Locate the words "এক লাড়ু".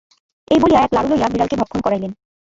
0.81-1.07